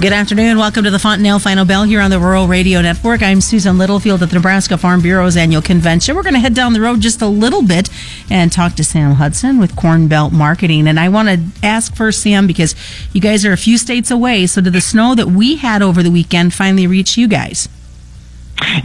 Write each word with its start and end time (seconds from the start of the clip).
Good 0.00 0.12
afternoon. 0.12 0.58
Welcome 0.58 0.84
to 0.84 0.92
the 0.92 0.98
Fontanelle 1.00 1.40
Final 1.40 1.64
Bell 1.64 1.82
here 1.82 2.00
on 2.00 2.12
the 2.12 2.20
Rural 2.20 2.46
Radio 2.46 2.80
Network. 2.80 3.20
I'm 3.20 3.40
Susan 3.40 3.78
Littlefield 3.78 4.22
at 4.22 4.28
the 4.28 4.36
Nebraska 4.36 4.78
Farm 4.78 5.02
Bureau's 5.02 5.36
annual 5.36 5.60
convention. 5.60 6.14
We're 6.14 6.22
going 6.22 6.34
to 6.34 6.40
head 6.40 6.54
down 6.54 6.72
the 6.72 6.80
road 6.80 7.00
just 7.00 7.20
a 7.20 7.26
little 7.26 7.62
bit 7.62 7.90
and 8.30 8.52
talk 8.52 8.74
to 8.74 8.84
Sam 8.84 9.14
Hudson 9.14 9.58
with 9.58 9.74
Cornbelt 9.74 10.30
Marketing. 10.30 10.86
And 10.86 11.00
I 11.00 11.08
want 11.08 11.28
to 11.30 11.66
ask 11.66 11.96
first, 11.96 12.22
Sam, 12.22 12.46
because 12.46 12.76
you 13.12 13.20
guys 13.20 13.44
are 13.44 13.52
a 13.52 13.56
few 13.56 13.76
states 13.76 14.08
away. 14.08 14.46
So, 14.46 14.60
did 14.60 14.72
the 14.72 14.80
snow 14.80 15.16
that 15.16 15.26
we 15.26 15.56
had 15.56 15.82
over 15.82 16.00
the 16.04 16.12
weekend 16.12 16.54
finally 16.54 16.86
reach 16.86 17.16
you 17.16 17.26
guys? 17.26 17.68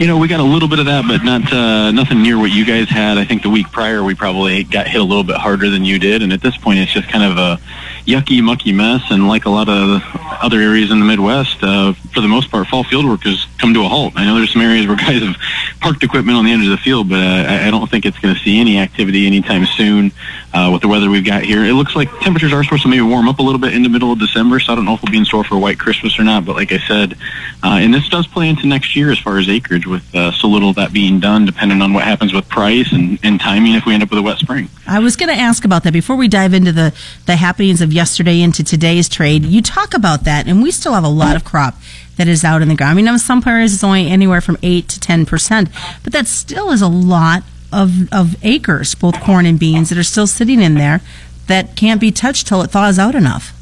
You 0.00 0.08
know, 0.08 0.18
we 0.18 0.26
got 0.26 0.40
a 0.40 0.44
little 0.44 0.68
bit 0.68 0.80
of 0.80 0.86
that, 0.86 1.04
but 1.06 1.22
not 1.22 1.52
uh, 1.52 1.92
nothing 1.92 2.22
near 2.22 2.38
what 2.38 2.50
you 2.50 2.64
guys 2.64 2.88
had. 2.88 3.18
I 3.18 3.24
think 3.24 3.42
the 3.42 3.50
week 3.50 3.70
prior 3.70 4.02
we 4.02 4.16
probably 4.16 4.64
got 4.64 4.88
hit 4.88 5.00
a 5.00 5.04
little 5.04 5.22
bit 5.22 5.36
harder 5.36 5.70
than 5.70 5.84
you 5.84 6.00
did, 6.00 6.22
and 6.22 6.32
at 6.32 6.40
this 6.40 6.56
point 6.56 6.80
it's 6.80 6.92
just 6.92 7.08
kind 7.08 7.22
of 7.22 7.38
a 7.38 7.60
yucky, 8.06 8.42
mucky 8.42 8.72
mess. 8.72 9.02
And 9.10 9.28
like 9.28 9.44
a 9.44 9.50
lot 9.50 9.68
of 9.68 10.02
other 10.42 10.60
areas 10.60 10.90
in 10.90 10.98
the 10.98 11.04
Midwest, 11.04 11.62
uh, 11.62 11.92
for 12.12 12.20
the 12.20 12.28
most 12.28 12.50
part, 12.50 12.66
fall 12.66 12.84
field 12.84 13.06
work 13.06 13.22
has 13.22 13.46
come 13.58 13.74
to 13.74 13.80
a 13.80 13.88
halt. 13.88 14.14
I 14.16 14.24
know 14.24 14.36
there's 14.36 14.52
some 14.52 14.62
areas 14.62 14.86
where 14.86 14.96
guys 14.96 15.22
have 15.22 15.36
parked 15.84 16.02
equipment 16.02 16.34
on 16.34 16.46
the 16.46 16.50
edge 16.50 16.64
of 16.64 16.70
the 16.70 16.78
field, 16.78 17.10
but 17.10 17.20
uh, 17.20 17.46
I 17.46 17.70
don't 17.70 17.90
think 17.90 18.06
it's 18.06 18.18
going 18.18 18.34
to 18.34 18.40
see 18.40 18.58
any 18.58 18.78
activity 18.78 19.26
anytime 19.26 19.66
soon 19.66 20.12
uh, 20.54 20.70
with 20.72 20.80
the 20.80 20.88
weather 20.88 21.10
we've 21.10 21.26
got 21.26 21.42
here. 21.42 21.62
It 21.62 21.74
looks 21.74 21.94
like 21.94 22.08
temperatures 22.20 22.54
are 22.54 22.64
supposed 22.64 22.84
to 22.84 22.88
maybe 22.88 23.02
warm 23.02 23.28
up 23.28 23.38
a 23.38 23.42
little 23.42 23.60
bit 23.60 23.74
in 23.74 23.82
the 23.82 23.90
middle 23.90 24.10
of 24.10 24.18
December, 24.18 24.58
so 24.60 24.72
I 24.72 24.76
don't 24.76 24.86
know 24.86 24.94
if 24.94 25.02
we'll 25.02 25.12
be 25.12 25.18
in 25.18 25.26
store 25.26 25.44
for 25.44 25.56
a 25.56 25.58
white 25.58 25.78
Christmas 25.78 26.18
or 26.18 26.24
not. 26.24 26.46
But 26.46 26.56
like 26.56 26.72
I 26.72 26.78
said, 26.78 27.18
uh, 27.62 27.80
and 27.82 27.92
this 27.92 28.08
does 28.08 28.26
play 28.26 28.48
into 28.48 28.66
next 28.66 28.96
year 28.96 29.12
as 29.12 29.18
far 29.18 29.36
as 29.36 29.46
acreage 29.46 29.86
with 29.86 30.02
uh, 30.14 30.32
so 30.32 30.48
little 30.48 30.70
of 30.70 30.76
that 30.76 30.94
being 30.94 31.20
done, 31.20 31.44
depending 31.44 31.82
on 31.82 31.92
what 31.92 32.04
happens 32.04 32.32
with 32.32 32.48
price 32.48 32.90
and, 32.90 33.18
and 33.22 33.38
timing 33.38 33.74
if 33.74 33.84
we 33.84 33.92
end 33.92 34.02
up 34.02 34.08
with 34.08 34.20
a 34.20 34.22
wet 34.22 34.38
spring. 34.38 34.70
I 34.86 35.00
was 35.00 35.16
going 35.16 35.28
to 35.28 35.38
ask 35.38 35.66
about 35.66 35.82
that 35.82 35.92
before 35.92 36.16
we 36.16 36.28
dive 36.28 36.54
into 36.54 36.72
the, 36.72 36.94
the 37.26 37.36
happenings 37.36 37.82
of 37.82 37.92
yesterday 37.92 38.40
into 38.40 38.64
today's 38.64 39.06
trade. 39.06 39.44
You 39.44 39.60
talk 39.60 39.92
about 39.92 40.24
that, 40.24 40.48
and 40.48 40.62
we 40.62 40.70
still 40.70 40.94
have 40.94 41.04
a 41.04 41.08
lot 41.08 41.36
of 41.36 41.44
crop 41.44 41.74
that 42.16 42.28
is 42.28 42.44
out 42.44 42.62
in 42.62 42.68
the 42.68 42.74
ground. 42.74 42.98
I 42.98 43.02
mean, 43.02 43.18
some 43.18 43.42
areas 43.46 43.74
it's 43.74 43.84
only 43.84 44.08
anywhere 44.08 44.40
from 44.40 44.58
8 44.62 44.88
to 44.88 45.00
10%, 45.00 46.00
but 46.02 46.12
that 46.12 46.26
still 46.26 46.70
is 46.70 46.82
a 46.82 46.88
lot 46.88 47.42
of, 47.72 48.12
of 48.12 48.36
acres, 48.44 48.94
both 48.94 49.20
corn 49.20 49.46
and 49.46 49.58
beans, 49.58 49.88
that 49.88 49.98
are 49.98 50.04
still 50.04 50.26
sitting 50.26 50.60
in 50.60 50.74
there 50.74 51.00
that 51.46 51.76
can't 51.76 52.00
be 52.00 52.10
touched 52.10 52.46
till 52.46 52.62
it 52.62 52.70
thaws 52.70 52.98
out 52.98 53.14
enough. 53.14 53.52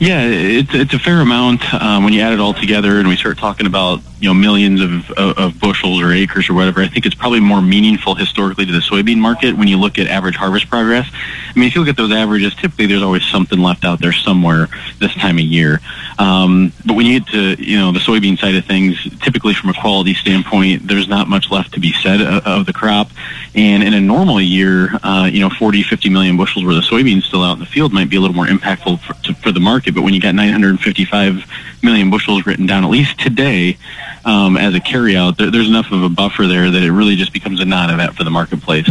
Yeah, 0.00 0.24
it's 0.24 0.74
it's 0.74 0.94
a 0.94 0.98
fair 0.98 1.20
amount 1.20 1.74
um, 1.74 2.04
when 2.04 2.14
you 2.14 2.22
add 2.22 2.32
it 2.32 2.40
all 2.40 2.54
together, 2.54 2.98
and 2.98 3.08
we 3.08 3.16
start 3.16 3.36
talking 3.36 3.66
about 3.66 4.00
you 4.20 4.28
know 4.28 4.34
millions 4.34 4.80
of, 4.80 5.10
of, 5.12 5.38
of 5.38 5.60
bushels 5.60 6.00
or 6.00 6.12
acres 6.12 6.48
or 6.48 6.54
whatever. 6.54 6.80
I 6.80 6.88
think 6.88 7.06
it's 7.06 7.14
probably 7.14 7.40
more 7.40 7.60
meaningful 7.60 8.14
historically 8.14 8.66
to 8.66 8.72
the 8.72 8.78
soybean 8.78 9.18
market 9.18 9.56
when 9.56 9.68
you 9.68 9.76
look 9.76 9.98
at 9.98 10.06
average 10.06 10.36
harvest 10.36 10.68
progress. 10.68 11.08
I 11.12 11.58
mean, 11.58 11.68
if 11.68 11.74
you 11.74 11.82
look 11.82 11.90
at 11.90 11.96
those 11.96 12.12
averages, 12.12 12.54
typically 12.54 12.86
there's 12.86 13.02
always 13.02 13.24
something 13.24 13.58
left 13.58 13.84
out 13.84 14.00
there 14.00 14.12
somewhere 14.12 14.68
this 14.98 15.14
time 15.14 15.38
of 15.38 15.44
year. 15.44 15.80
Um, 16.18 16.72
but 16.84 16.94
when 16.94 17.06
you 17.06 17.20
get 17.20 17.28
to 17.32 17.62
you 17.62 17.78
know 17.78 17.92
the 17.92 17.98
soybean 17.98 18.38
side 18.38 18.54
of 18.54 18.64
things, 18.64 18.96
typically 19.20 19.54
from 19.54 19.70
a 19.70 19.74
quality 19.74 20.14
standpoint, 20.14 20.86
there's 20.86 21.08
not 21.08 21.28
much 21.28 21.50
left 21.50 21.74
to 21.74 21.80
be 21.80 21.92
said 21.92 22.20
of, 22.20 22.46
of 22.46 22.66
the 22.66 22.72
crop. 22.72 23.10
And 23.54 23.82
in 23.82 23.94
a 23.94 24.00
normal 24.00 24.40
year, 24.40 24.90
uh, 25.02 25.30
you 25.32 25.40
know, 25.40 25.48
40, 25.50 25.82
50 25.82 26.08
million 26.10 26.36
bushels 26.36 26.64
worth 26.64 26.76
of 26.76 26.84
soybeans 26.84 27.22
still 27.22 27.42
out 27.42 27.54
in 27.54 27.58
the 27.58 27.66
field 27.66 27.92
might 27.92 28.10
be 28.10 28.16
a 28.16 28.20
little 28.20 28.36
more 28.36 28.46
impactful 28.46 29.00
for, 29.00 29.14
to, 29.24 29.34
for 29.34 29.50
the 29.50 29.60
market. 29.60 29.94
But 29.94 30.02
when 30.02 30.12
you 30.12 30.20
got 30.20 30.34
955 30.34 31.44
million 31.82 32.10
bushels 32.10 32.44
written 32.44 32.66
down, 32.66 32.84
at 32.84 32.90
least 32.90 33.18
today, 33.18 33.78
um, 34.26 34.56
as 34.56 34.74
a 34.74 34.80
carryout, 34.80 35.36
there, 35.36 35.50
there's 35.50 35.68
enough 35.68 35.92
of 35.92 36.02
a 36.02 36.08
buffer 36.08 36.46
there 36.46 36.70
that 36.70 36.82
it 36.82 36.90
really 36.90 37.14
just 37.14 37.32
becomes 37.32 37.60
a 37.60 37.64
non-event 37.64 38.16
for 38.16 38.24
the 38.24 38.30
marketplace. 38.30 38.88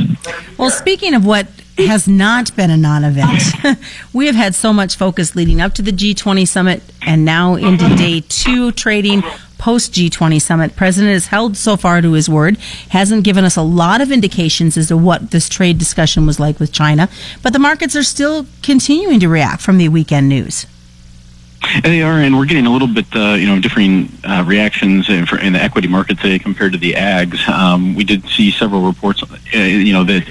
Well, 0.58 0.72
speaking 0.72 1.14
of 1.14 1.26
what 1.26 1.48
has 1.78 2.08
not 2.08 2.56
been 2.56 2.72
a 2.72 2.78
non-event, 2.78 3.78
we 4.14 4.28
have 4.28 4.36
had 4.36 4.56
so 4.56 4.72
much 4.72 4.96
focus 4.96 5.36
leading 5.36 5.60
up 5.60 5.74
to 5.74 5.82
the 5.82 5.92
G20 5.92 6.48
summit 6.48 6.82
and 7.06 7.26
now 7.26 7.56
into 7.56 7.88
day 7.98 8.22
two 8.22 8.72
trading 8.72 9.22
post 9.58 9.94
G20 9.94 10.42
summit. 10.42 10.76
President 10.78 11.12
has 11.12 11.28
held 11.28 11.58
so 11.58 11.76
far 11.76 12.02
to 12.02 12.14
his 12.14 12.30
word, 12.30 12.58
hasn't 12.90 13.26
given 13.26 13.44
us 13.44 13.58
a 13.58 13.62
lot 13.62 14.00
of 14.00 14.12
indications 14.12 14.78
as 14.78 14.88
to 14.88 14.96
what 14.96 15.32
this 15.32 15.50
trade 15.50 15.78
discussion 15.78 16.26
was 16.26 16.40
like 16.40 16.62
with 16.62 16.72
China, 16.72 17.10
but 17.44 17.52
the 17.52 17.60
markets 17.60 17.96
are 17.96 18.04
still 18.04 18.46
continuing 18.64 19.20
to 19.20 19.28
react 19.28 19.62
from 19.62 19.78
the 19.78 19.90
weekend 19.90 20.30
news. 20.30 20.66
They 21.84 22.02
are, 22.02 22.20
and 22.20 22.38
we're 22.38 22.46
getting 22.46 22.66
a 22.66 22.72
little 22.72 22.88
bit, 22.88 23.06
uh, 23.16 23.34
you 23.34 23.48
know, 23.48 23.60
differing 23.60 24.10
uh, 24.24 24.44
reactions 24.46 25.10
in, 25.10 25.26
for, 25.26 25.38
in, 25.38 25.54
the 25.54 25.62
equity 25.62 25.88
market 25.88 26.20
today 26.20 26.40
compared 26.40 26.74
to 26.74 26.78
the 26.78 26.94
ags. 26.94 27.48
Um, 27.48 27.96
we 27.96 28.04
did 28.04 28.28
see 28.28 28.52
several 28.52 28.82
reports, 28.82 29.24
uh, 29.24 29.58
you 29.58 29.94
know, 29.94 30.04
that 30.04 30.28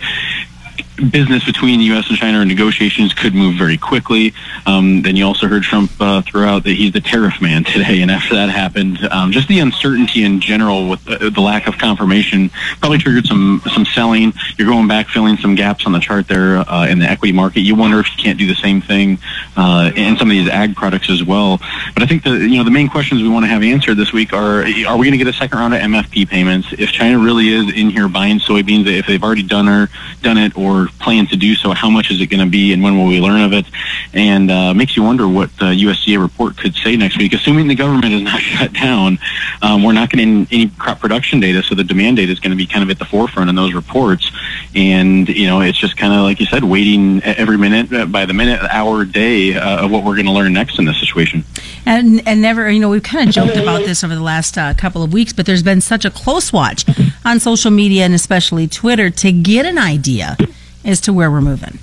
business 0.96 1.44
between 1.44 1.80
the 1.80 1.86
U.S. 1.86 2.08
and 2.08 2.16
China 2.16 2.40
or 2.40 2.44
negotiations 2.44 3.12
could 3.12 3.34
move 3.34 3.56
very 3.56 3.76
quickly. 3.76 4.32
Um, 4.66 5.02
then 5.02 5.16
you 5.16 5.26
also 5.26 5.48
heard 5.48 5.62
Trump 5.62 5.90
uh, 6.00 6.22
throw 6.22 6.46
out 6.46 6.64
that 6.64 6.72
he's 6.72 6.92
the 6.92 7.00
tariff 7.00 7.40
man 7.40 7.64
today, 7.74 8.02
and 8.02 8.10
after 8.10 8.34
that 8.34 8.48
happened, 8.48 8.98
um, 9.10 9.32
just 9.32 9.48
the 9.48 9.58
uncertainty 9.58 10.24
in 10.24 10.40
general 10.40 10.88
with 10.88 11.04
the, 11.04 11.30
the, 11.30 11.40
lack 11.40 11.66
of 11.66 11.76
confirmation 11.76 12.48
probably 12.80 12.96
triggered 12.96 13.26
some 13.26 13.60
some 13.72 13.84
selling. 13.84 14.32
You're 14.56 14.68
going 14.68 14.88
back, 14.88 15.08
filling 15.08 15.36
some 15.36 15.54
gaps 15.54 15.84
on 15.84 15.92
the 15.92 15.98
chart 15.98 16.26
there 16.26 16.56
uh, 16.56 16.86
in 16.86 16.98
the 16.98 17.06
equity 17.06 17.32
market. 17.32 17.60
You 17.60 17.74
wonder 17.74 18.00
if 18.00 18.06
you 18.16 18.22
can't 18.22 18.38
do 18.38 18.46
the 18.46 18.54
same 18.54 18.80
thing 18.80 19.18
uh, 19.56 19.90
in 19.94 20.16
some 20.16 20.28
of 20.28 20.32
these 20.32 20.48
ag 20.48 20.74
products 20.74 21.10
as 21.10 21.22
well. 21.22 21.58
But 21.92 22.02
I 22.02 22.06
think 22.06 22.24
the 22.24 22.30
you 22.30 22.56
know 22.56 22.64
the 22.64 22.70
main 22.70 22.88
questions 22.88 23.20
we 23.20 23.28
want 23.28 23.44
to 23.44 23.48
have 23.48 23.62
answered 23.62 23.96
this 23.96 24.12
week 24.12 24.32
are: 24.32 24.60
Are 24.60 24.64
we 24.96 25.06
going 25.06 25.12
to 25.12 25.18
get 25.18 25.26
a 25.26 25.32
second 25.32 25.58
round 25.58 25.74
of 25.74 25.80
MFP 25.80 26.28
payments? 26.28 26.68
If 26.72 26.90
China 26.92 27.18
really 27.18 27.48
is 27.48 27.72
in 27.74 27.90
here 27.90 28.08
buying 28.08 28.38
soybeans, 28.38 28.86
if 28.86 29.06
they've 29.06 29.22
already 29.22 29.42
done 29.42 29.68
or 29.68 29.90
done 30.22 30.38
it 30.38 30.56
or 30.56 30.83
plan 30.86 31.26
to 31.28 31.36
do 31.36 31.54
so? 31.54 31.72
How 31.72 31.90
much 31.90 32.10
is 32.10 32.20
it 32.20 32.26
going 32.26 32.44
to 32.44 32.50
be, 32.50 32.72
and 32.72 32.82
when 32.82 32.98
will 32.98 33.06
we 33.06 33.20
learn 33.20 33.40
of 33.40 33.52
it? 33.52 33.66
And 34.12 34.50
uh, 34.50 34.74
makes 34.74 34.96
you 34.96 35.02
wonder 35.02 35.28
what 35.28 35.50
the 35.58 35.66
USDA 35.66 36.20
report 36.20 36.56
could 36.56 36.74
say 36.74 36.96
next 36.96 37.18
week. 37.18 37.32
Assuming 37.32 37.68
the 37.68 37.74
government 37.74 38.12
is 38.12 38.22
not 38.22 38.40
shut 38.54 38.72
down, 38.72 39.18
um, 39.62 39.82
we're 39.82 39.92
not 39.92 40.10
getting 40.10 40.46
any 40.50 40.68
crop 40.68 41.00
production 41.00 41.40
data, 41.40 41.62
so 41.62 41.74
the 41.74 41.84
demand 41.84 42.16
data 42.16 42.32
is 42.32 42.40
going 42.40 42.50
to 42.50 42.56
be 42.56 42.66
kind 42.66 42.82
of 42.82 42.90
at 42.90 42.98
the 42.98 43.04
forefront 43.04 43.48
in 43.48 43.56
those 43.56 43.74
reports. 43.74 44.30
And 44.74 45.28
you 45.28 45.46
know, 45.46 45.60
it's 45.60 45.78
just 45.78 45.96
kind 45.96 46.12
of 46.12 46.20
like 46.22 46.40
you 46.40 46.46
said, 46.46 46.64
waiting 46.64 47.22
every 47.22 47.58
minute, 47.58 47.92
uh, 47.92 48.06
by 48.06 48.26
the 48.26 48.34
minute, 48.34 48.60
hour, 48.70 49.04
day 49.04 49.54
uh, 49.54 49.84
of 49.84 49.90
what 49.90 50.04
we're 50.04 50.14
going 50.14 50.26
to 50.26 50.32
learn 50.32 50.52
next 50.52 50.78
in 50.78 50.84
this 50.84 50.98
situation. 51.00 51.44
And 51.86 52.26
and 52.26 52.40
never, 52.40 52.70
you 52.70 52.80
know, 52.80 52.88
we've 52.88 53.02
kind 53.02 53.28
of 53.28 53.34
joked 53.34 53.56
about 53.56 53.80
this 53.80 54.02
over 54.04 54.14
the 54.14 54.22
last 54.22 54.56
uh, 54.56 54.74
couple 54.74 55.02
of 55.02 55.12
weeks, 55.12 55.32
but 55.32 55.46
there's 55.46 55.62
been 55.62 55.80
such 55.80 56.04
a 56.04 56.10
close 56.10 56.52
watch 56.52 56.84
on 57.24 57.40
social 57.40 57.70
media 57.70 58.04
and 58.04 58.14
especially 58.14 58.66
Twitter 58.66 59.10
to 59.10 59.32
get 59.32 59.66
an 59.66 59.78
idea 59.78 60.36
as 60.84 61.00
to 61.02 61.12
where 61.12 61.30
we're 61.30 61.40
moving. 61.40 61.78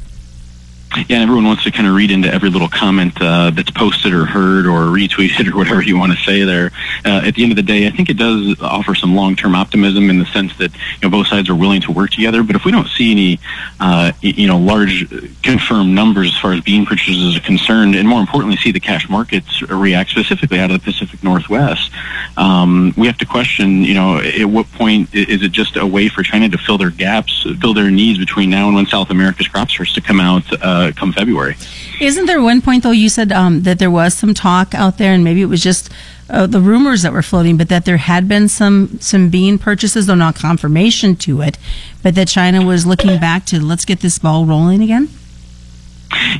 Yeah, 1.08 1.18
and 1.18 1.24
everyone 1.24 1.46
wants 1.46 1.64
to 1.64 1.72
kind 1.72 1.88
of 1.88 1.96
read 1.96 2.12
into 2.12 2.32
every 2.32 2.50
little 2.50 2.68
comment 2.68 3.14
uh, 3.22 3.50
that's 3.52 3.72
posted 3.72 4.14
or 4.14 4.26
heard 4.26 4.66
or 4.66 4.82
retweeted 4.86 5.52
or 5.52 5.56
whatever 5.56 5.82
you 5.82 5.98
want 5.98 6.12
to 6.12 6.18
say 6.24 6.44
there. 6.44 6.72
Uh, 7.06 7.22
at 7.26 7.36
the 7.36 7.44
end 7.44 7.52
of 7.52 7.56
the 7.56 7.64
day, 7.64 7.88
I 7.88 7.92
think 7.92 8.10
it 8.10 8.18
does 8.18 8.60
offer 8.62 8.94
some 8.94 9.16
long-term 9.16 9.56
optimism 9.56 10.10
in 10.10 10.20
the 10.20 10.26
sense 10.26 10.56
that 10.58 10.74
you 10.74 10.80
know 11.04 11.10
both 11.10 11.28
sides 11.28 11.50
are 11.50 11.56
willing 11.56 11.82
to 11.82 11.92
work 11.92 12.12
together. 12.12 12.44
But 12.44 12.56
if 12.56 12.66
we 12.66 12.72
don't 12.72 12.88
see 12.90 13.12
any, 13.12 13.40
uh, 13.80 14.12
you 14.22 14.48
know, 14.48 14.58
large 14.58 15.10
confirmed 15.42 15.94
numbers 15.96 16.28
as 16.28 16.38
far 16.40 16.54
as 16.54 16.62
bean 16.62 16.86
purchases 16.86 17.38
are 17.38 17.42
concerned, 17.42 17.96
and 17.96 18.08
more 18.08 18.20
importantly, 18.20 18.58
see 18.58 18.72
the 18.72 18.80
cash 18.80 19.10
markets 19.10 19.62
react 19.64 20.10
specifically 20.10 20.60
out 20.60 20.72
of 20.72 20.84
the 20.84 20.92
Pacific 20.92 21.24
Northwest, 21.24 21.90
um, 22.38 22.94
we 22.98 23.08
have 23.08 23.18
to 23.20 23.26
question, 23.26 23.84
you 23.84 23.94
know, 23.94 24.18
at 24.18 24.46
what 24.46 24.70
point 24.74 25.14
is 25.14 25.42
it 25.42 25.52
just 25.52 25.78
a 25.78 25.86
way 25.86 26.10
for 26.10 26.22
China 26.22 26.50
to 26.50 26.58
fill 26.58 26.78
their 26.78 26.90
gaps, 26.90 27.48
fill 27.60 27.74
their 27.74 27.90
needs 27.90 28.20
between 28.20 28.50
now 28.50 28.68
and 28.68 28.76
when 28.76 28.86
South 28.86 29.10
America's 29.10 29.48
crop 29.48 29.70
starts 29.70 29.94
to 29.94 30.02
come 30.02 30.20
out? 30.20 30.44
Uh, 30.62 30.82
uh, 30.82 30.92
come 31.02 31.12
February. 31.12 31.56
Isn't 32.00 32.28
there 32.28 32.42
one 32.42 32.62
point 32.62 32.84
though? 32.84 32.92
You 32.92 33.10
said 33.10 33.32
um, 33.32 33.64
that 33.64 33.80
there 33.80 33.92
was 33.92 34.14
some 34.14 34.34
talk 34.34 34.74
out 34.76 35.00
there, 35.00 35.14
and 35.14 35.24
maybe 35.24 35.42
it 35.42 35.48
was 35.48 35.64
just 35.64 35.90
uh, 36.30 36.46
the 36.46 36.62
rumors 36.62 37.02
that 37.02 37.12
were 37.12 37.24
floating, 37.24 37.58
but 37.58 37.70
that 37.70 37.86
there 37.86 37.98
had 37.98 38.28
been 38.28 38.48
some 38.48 39.00
some 39.02 39.30
bean 39.30 39.58
purchases, 39.58 40.06
though 40.06 40.16
not 40.16 40.36
confirmation 40.36 41.16
to 41.18 41.42
it, 41.42 41.58
but 42.04 42.14
that 42.16 42.28
China 42.28 42.64
was 42.64 42.86
looking 42.86 43.20
back 43.20 43.46
to 43.48 43.60
let's 43.60 43.84
get 43.84 44.00
this 44.00 44.20
ball 44.20 44.46
rolling 44.46 44.82
again. 44.82 45.10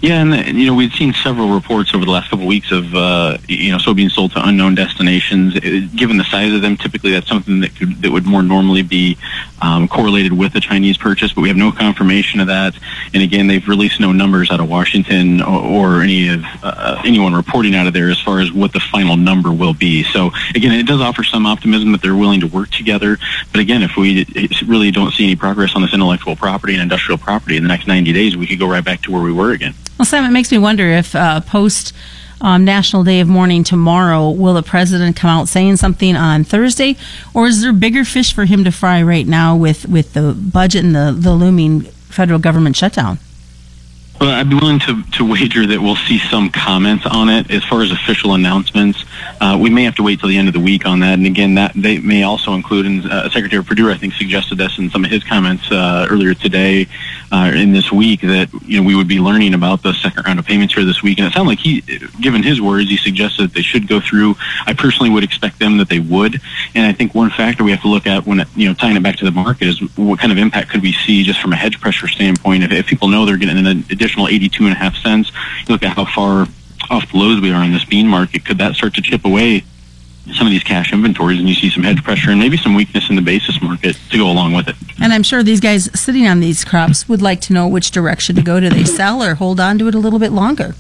Yeah, 0.02 0.22
and 0.22 0.58
you 0.58 0.66
know 0.66 0.74
we've 0.74 0.94
seen 0.94 1.14
several 1.14 1.54
reports 1.54 1.94
over 1.94 2.06
the 2.06 2.12
last 2.12 2.30
couple 2.30 2.46
of 2.46 2.50
weeks 2.50 2.72
of 2.72 2.94
uh, 2.96 3.38
you 3.48 3.72
know 3.72 3.78
soybeans 3.78 4.12
sold 4.12 4.32
to 4.34 4.48
unknown 4.48 4.76
destinations. 4.76 5.56
It, 5.56 5.96
given 5.96 6.18
the 6.18 6.24
size 6.24 6.54
of 6.54 6.62
them, 6.62 6.78
typically 6.78 7.12
that's 7.12 7.28
something 7.28 7.62
that 7.62 7.76
could 7.76 8.02
that 8.02 8.12
would 8.12 8.26
more 8.26 8.42
normally 8.42 8.82
be 8.82 9.18
um, 9.62 9.88
correlated 9.88 10.34
with 10.34 10.56
a 10.56 10.60
Chinese 10.60 10.98
purchase, 10.98 11.34
but 11.34 11.42
we 11.42 11.48
have 11.48 11.58
no 11.58 11.72
confirmation 11.72 12.40
of 12.40 12.48
that. 12.48 12.74
And 13.14 13.22
again, 13.22 13.48
they've 13.48 13.68
released 13.68 14.00
no 14.00 14.12
numbers 14.12 14.50
out 14.52 14.60
of 14.60 14.70
Washington 14.70 15.42
or, 15.42 15.62
or 15.62 16.02
any 16.02 16.30
of 16.30 16.44
uh, 16.64 17.02
anyone 17.06 17.34
reporting 17.34 17.76
out 17.76 17.88
of 17.88 17.94
there 17.94 18.10
as 18.10 18.20
far 18.20 18.40
as 18.40 18.52
what 18.52 18.74
the 18.74 18.80
final 18.80 19.18
number 19.18 19.52
will 19.52 19.74
be. 19.74 20.04
So 20.04 20.32
again, 20.56 20.72
it 20.74 20.88
does 20.88 21.02
offer 21.02 21.24
some 21.24 21.46
optimism 21.46 21.92
that 21.92 22.02
they're 22.02 22.16
willing 22.16 22.42
to 22.42 22.48
work 22.48 22.72
together. 22.72 23.18
But 23.52 23.62
again, 23.62 23.84
if 23.84 23.96
we 23.96 24.26
really 24.66 24.92
don't 24.92 25.12
see 25.12 25.26
any 25.26 25.36
progress 25.36 25.76
on 25.76 25.82
this 25.82 25.94
intellectual 25.94 26.36
property 26.36 26.74
and 26.74 26.82
industrial 26.82 27.18
property 27.18 27.58
in 27.58 27.64
the 27.64 27.70
next 27.70 27.88
90 27.88 28.12
days, 28.14 28.36
we 28.36 28.48
could 28.48 28.60
go 28.60 28.68
right 28.68 28.84
back 28.84 29.02
to 29.04 29.12
where 29.12 29.22
we 29.22 29.32
were. 29.32 29.54
Well, 29.98 30.06
Sam, 30.06 30.26
it 30.26 30.32
makes 30.32 30.52
me 30.52 30.58
wonder 30.58 30.86
if 30.86 31.16
uh, 31.16 31.42
post 31.42 31.94
um, 32.42 32.66
National 32.66 33.04
Day 33.04 33.20
of 33.20 33.28
Mourning 33.28 33.64
tomorrow. 33.64 34.30
Will 34.30 34.56
the 34.56 34.64
president 34.64 35.16
come 35.16 35.30
out 35.30 35.48
saying 35.48 35.78
something 35.78 36.16
on 36.16 36.44
Thursday, 36.44 36.98
or 37.34 37.48
is 37.48 37.62
there 37.62 37.72
bigger 37.72 38.04
fish 38.04 38.34
for 38.34 38.46
him 38.46 38.64
to 38.64 38.72
fry 38.72 39.02
right 39.02 39.28
now 39.28 39.56
with, 39.56 39.88
with 39.88 40.14
the 40.14 40.34
budget 40.34 40.84
and 40.84 40.96
the, 40.96 41.16
the 41.16 41.34
looming 41.34 41.82
federal 41.82 42.40
government 42.40 42.76
shutdown? 42.76 43.20
Well, 44.22 44.30
I'd 44.30 44.52
be 44.52 44.56
willing 44.56 44.78
to, 44.82 45.02
to 45.02 45.28
wager 45.28 45.66
that 45.66 45.82
we'll 45.82 45.96
see 45.96 46.20
some 46.20 46.52
comments 46.52 47.08
on 47.08 47.28
it. 47.28 47.50
As 47.50 47.64
far 47.64 47.82
as 47.82 47.92
official 47.92 48.36
announcements, 48.36 49.04
uh, 49.40 49.58
we 49.60 49.72
may 49.72 49.84
have 49.84 49.96
to 49.96 50.04
wait 50.04 50.20
till 50.20 50.30
the 50.30 50.38
end 50.38 50.48
of 50.48 50.54
the 50.54 50.60
week 50.60 50.86
on 50.86 51.00
that. 51.00 51.16
And 51.16 51.26
again, 51.26 51.56
that 51.56 51.72
they 51.74 51.98
may 51.98 52.22
also 52.22 52.54
include, 52.54 52.86
and 52.86 53.06
uh, 53.08 53.32
Secretary 53.32 53.64
Perdue, 53.64 53.90
I 53.90 53.98
think, 53.98 54.14
suggested 54.14 54.60
this 54.60 54.78
in 54.78 54.92
some 54.92 55.04
of 55.04 55.10
his 55.10 55.24
comments 55.24 55.72
uh, 55.72 56.06
earlier 56.08 56.36
today, 56.36 56.86
uh, 57.32 57.52
in 57.56 57.74
this 57.74 57.92
week, 57.92 58.22
that 58.22 58.50
you 58.64 58.80
know 58.80 58.88
we 58.88 58.94
would 58.94 59.08
be 59.08 59.20
learning 59.20 59.56
about 59.56 59.82
the 59.82 59.94
second 59.94 60.24
round 60.28 60.38
of 60.38 60.46
payments 60.46 60.76
here 60.76 60.86
this 60.86 61.02
week. 61.02 61.18
And 61.18 61.26
it 61.26 61.34
sounded 61.34 61.50
like 61.50 61.60
he, 61.60 61.82
given 62.20 62.44
his 62.44 62.62
words, 62.62 62.90
he 62.90 62.98
suggested 62.98 63.46
that 63.46 63.54
they 63.56 63.64
should 63.64 63.88
go 63.88 64.00
through. 64.00 64.36
I 64.68 64.74
personally 64.74 65.10
would 65.10 65.24
expect 65.24 65.58
them 65.58 65.78
that 65.80 65.90
they 65.90 66.00
would. 66.00 66.40
And 66.76 66.86
I 66.86 66.94
think 66.94 67.16
one 67.16 67.32
factor 67.32 67.64
we 67.64 67.72
have 67.72 67.82
to 67.82 67.88
look 67.88 68.06
at 68.06 68.28
when 68.28 68.46
you 68.56 68.68
know 68.68 68.76
tying 68.76 68.98
it 68.98 69.02
back 69.02 69.16
to 69.16 69.26
the 69.26 69.32
market 69.32 69.68
is 69.68 69.80
what 69.98 70.20
kind 70.20 70.32
of 70.32 70.38
impact 70.38 70.70
could 70.70 70.84
we 70.84 70.92
see 70.92 71.24
just 71.24 71.42
from 71.42 71.54
a 71.54 71.56
hedge 71.56 71.82
pressure 71.82 72.08
standpoint 72.08 72.64
if, 72.64 72.72
if 72.72 72.86
people 72.86 73.08
know 73.08 73.26
they're 73.26 73.38
getting 73.38 73.58
an 73.58 73.66
additional 73.66 74.11
additional 74.12 74.28
82 74.28 74.66
and 74.66 74.74
a 74.74 74.78
half 74.78 74.96
cents. 74.98 75.32
You 75.68 75.74
look 75.74 75.84
at 75.84 75.96
how 75.96 76.06
far 76.06 76.48
off 76.90 77.12
the 77.12 77.18
lows 77.18 77.42
we 77.42 77.52
are 77.52 77.64
in 77.64 77.72
this 77.72 77.86
bean 77.86 78.08
market. 78.08 78.46
Could 78.46 78.58
that 78.58 78.76
start 78.76 78.94
to 78.96 79.02
chip 79.02 79.26
away 79.26 79.64
some 80.34 80.46
of 80.46 80.52
these 80.52 80.64
cash 80.64 80.94
inventories 80.94 81.40
and 81.40 81.50
you 81.50 81.56
see 81.56 81.70
some 81.70 81.84
hedge 81.84 82.04
pressure 82.04 82.30
and 82.30 82.40
maybe 82.40 82.56
some 82.56 82.76
weakness 82.76 83.10
in 83.10 83.16
the 83.16 83.22
basis 83.22 83.60
market 83.62 83.98
to 84.12 84.18
go 84.18 84.30
along 84.30 84.54
with 84.54 84.68
it. 84.68 84.76
And 85.02 85.12
I'm 85.14 85.24
sure 85.24 85.42
these 85.42 85.60
guys 85.60 85.90
sitting 86.00 86.28
on 86.28 86.40
these 86.40 86.64
crops 86.64 87.10
would 87.10 87.22
like 87.22 87.42
to 87.42 87.54
know 87.54 87.68
which 87.68 87.90
direction 87.90 88.36
to 88.36 88.42
go. 88.42 88.60
Do 88.60 88.70
they 88.70 88.84
sell 88.84 89.24
or 89.24 89.36
hold 89.36 89.60
on 89.60 89.80
to 89.80 89.88
it 89.88 89.96
a 89.96 90.00
little 90.00 90.20
bit 90.20 90.32
longer? 90.32 90.76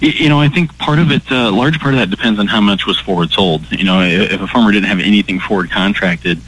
You 0.00 0.28
know, 0.28 0.40
I 0.40 0.48
think 0.48 0.76
part 0.78 0.98
of 0.98 1.10
it, 1.10 1.30
a 1.30 1.48
uh, 1.48 1.52
large 1.52 1.78
part 1.78 1.94
of 1.94 2.00
that 2.00 2.10
depends 2.10 2.38
on 2.40 2.46
how 2.46 2.60
much 2.60 2.86
was 2.86 2.98
forward 2.98 3.30
sold. 3.30 3.70
You 3.70 3.84
know, 3.84 4.00
if 4.02 4.40
a 4.40 4.46
farmer 4.46 4.72
didn't 4.72 4.88
have 4.88 5.00
anything 5.00 5.40
forward 5.40 5.70
contracted, 5.70 6.38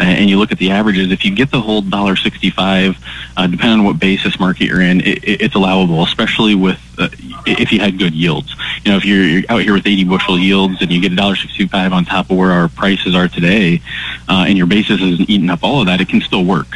uh, 0.00 0.04
and 0.04 0.30
you 0.30 0.38
look 0.38 0.52
at 0.52 0.58
the 0.58 0.70
averages, 0.70 1.10
if 1.10 1.24
you 1.24 1.34
get 1.34 1.50
the 1.50 1.60
whole 1.60 1.82
dollar 1.82 2.16
sixty-five, 2.16 2.96
uh, 3.36 3.46
depending 3.46 3.80
on 3.80 3.84
what 3.84 3.98
basis 3.98 4.38
market 4.40 4.64
you're 4.64 4.80
in, 4.80 5.00
it, 5.00 5.24
it's 5.24 5.54
allowable, 5.54 6.02
especially 6.04 6.54
with 6.54 6.80
uh, 6.98 7.08
if 7.46 7.72
you 7.72 7.80
had 7.80 7.98
good 7.98 8.14
yields. 8.14 8.54
You 8.84 8.92
know, 8.92 8.96
if 8.96 9.04
you're, 9.04 9.24
you're, 9.24 9.42
out 9.48 9.62
here 9.62 9.74
with 9.74 9.86
80 9.86 10.04
bushel 10.04 10.38
yields 10.38 10.80
and 10.80 10.90
you 10.90 11.00
get 11.00 11.12
a 11.12 11.16
dollar 11.16 11.36
sixty-five 11.36 11.92
on 11.92 12.04
top 12.04 12.30
of 12.30 12.36
where 12.36 12.50
our 12.50 12.68
prices 12.68 13.14
are 13.14 13.28
today, 13.28 13.80
uh, 14.28 14.44
and 14.46 14.56
your 14.56 14.66
basis 14.66 15.00
isn't 15.00 15.28
eating 15.28 15.50
up 15.50 15.62
all 15.62 15.80
of 15.80 15.86
that, 15.86 16.00
it 16.00 16.08
can 16.08 16.20
still 16.20 16.44
work. 16.44 16.66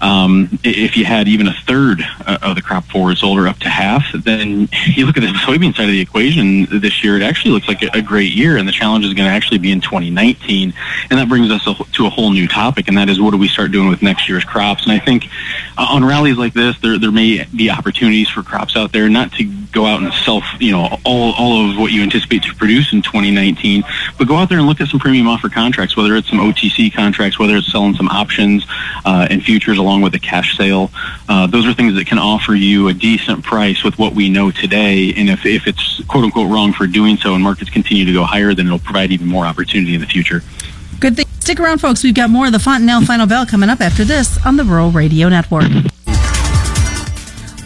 Um, 0.00 0.58
if 0.62 0.96
you 0.96 1.04
had 1.04 1.28
even 1.28 1.46
a 1.46 1.52
third 1.66 2.02
uh, 2.26 2.38
of 2.42 2.56
the 2.56 2.62
crop 2.62 2.84
forward 2.84 3.16
sold 3.16 3.38
or 3.38 3.48
up 3.48 3.58
to 3.60 3.68
half, 3.68 4.04
then 4.12 4.68
you 4.86 5.06
look 5.06 5.16
at 5.16 5.20
the 5.20 5.28
soybean 5.28 5.74
side 5.74 5.84
of 5.84 5.90
the 5.90 6.00
equation 6.00 6.66
this 6.80 7.02
year. 7.02 7.16
It 7.16 7.22
actually 7.22 7.52
looks 7.52 7.68
like 7.68 7.82
a, 7.82 8.04
great 8.04 8.32
year, 8.32 8.58
and 8.58 8.68
the 8.68 8.72
challenge 8.72 9.06
is 9.06 9.14
going 9.14 9.26
to 9.26 9.34
actually 9.34 9.56
be 9.56 9.72
in 9.72 9.80
2019. 9.80 10.74
And 11.10 11.18
that 11.18 11.28
brings 11.28 11.50
us 11.50 11.64
to 11.64 12.06
a 12.06 12.10
whole 12.10 12.32
new 12.32 12.46
topic, 12.46 12.88
and 12.88 12.98
that 12.98 13.08
is 13.08 13.18
what 13.18 13.30
do 13.30 13.38
we 13.38 13.48
start 13.48 13.72
doing 13.72 13.88
with 13.88 14.02
next 14.02 14.28
year's 14.28 14.44
crops? 14.44 14.82
And 14.82 14.92
I 14.92 14.98
think 14.98 15.26
uh, 15.78 15.86
on 15.88 16.04
rallies 16.04 16.36
like 16.36 16.52
this, 16.52 16.78
there 16.80 16.98
there 16.98 17.10
may 17.10 17.44
be 17.56 17.70
opportunities 17.70 18.28
for 18.28 18.42
crops 18.42 18.76
out 18.76 18.92
there 18.92 19.08
not 19.08 19.32
to 19.32 19.44
go 19.44 19.84
out 19.84 20.02
and 20.02 20.12
sell, 20.12 20.40
you 20.60 20.70
know, 20.70 20.98
all, 21.04 21.32
all 21.34 21.70
of 21.70 21.76
what 21.76 21.92
you 21.92 22.02
anticipate 22.02 22.42
to 22.44 22.54
produce 22.54 22.92
in 22.92 23.02
2019, 23.02 23.82
but 24.16 24.28
go 24.28 24.36
out 24.36 24.48
there 24.48 24.58
and 24.58 24.66
look 24.66 24.80
at 24.80 24.88
some 24.88 25.00
premium 25.00 25.26
offer 25.26 25.48
contracts, 25.48 25.96
whether 25.96 26.14
it's 26.14 26.30
some 26.30 26.38
OTC 26.38 26.93
contracts, 26.94 27.38
whether 27.38 27.56
it's 27.56 27.70
selling 27.70 27.94
some 27.94 28.08
options 28.08 28.66
uh, 29.04 29.26
and 29.30 29.42
futures 29.42 29.78
along 29.78 30.02
with 30.02 30.14
a 30.14 30.18
cash 30.18 30.56
sale. 30.56 30.90
Uh, 31.28 31.46
those 31.46 31.66
are 31.66 31.74
things 31.74 31.94
that 31.94 32.06
can 32.06 32.18
offer 32.18 32.54
you 32.54 32.88
a 32.88 32.94
decent 32.94 33.44
price 33.44 33.84
with 33.84 33.98
what 33.98 34.14
we 34.14 34.28
know 34.28 34.50
today. 34.50 35.12
And 35.16 35.28
if, 35.28 35.44
if 35.44 35.66
it's 35.66 36.02
quote 36.04 36.24
unquote 36.24 36.50
wrong 36.50 36.72
for 36.72 36.86
doing 36.86 37.16
so 37.16 37.34
and 37.34 37.42
markets 37.42 37.70
continue 37.70 38.04
to 38.04 38.12
go 38.12 38.24
higher, 38.24 38.54
then 38.54 38.66
it'll 38.66 38.78
provide 38.78 39.12
even 39.12 39.26
more 39.26 39.44
opportunity 39.44 39.94
in 39.94 40.00
the 40.00 40.06
future. 40.06 40.42
Good 41.00 41.16
thing. 41.16 41.26
Stick 41.40 41.60
around, 41.60 41.78
folks. 41.78 42.02
We've 42.02 42.14
got 42.14 42.30
more 42.30 42.46
of 42.46 42.52
the 42.52 42.58
Fontanelle 42.58 43.02
Final 43.02 43.26
Bell 43.26 43.44
coming 43.44 43.68
up 43.68 43.80
after 43.80 44.04
this 44.04 44.44
on 44.46 44.56
the 44.56 44.64
Rural 44.64 44.90
Radio 44.90 45.28
Network. 45.28 45.70